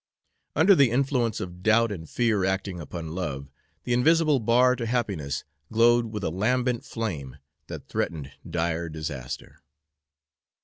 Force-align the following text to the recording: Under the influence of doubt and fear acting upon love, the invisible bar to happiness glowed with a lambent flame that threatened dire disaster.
Under 0.55 0.73
the 0.73 0.89
influence 0.89 1.39
of 1.39 1.61
doubt 1.61 1.91
and 1.91 2.09
fear 2.09 2.43
acting 2.43 2.79
upon 2.79 3.13
love, 3.13 3.51
the 3.83 3.93
invisible 3.93 4.39
bar 4.39 4.75
to 4.77 4.87
happiness 4.87 5.43
glowed 5.71 6.07
with 6.07 6.23
a 6.23 6.31
lambent 6.31 6.83
flame 6.83 7.37
that 7.67 7.87
threatened 7.87 8.31
dire 8.49 8.89
disaster. 8.89 9.59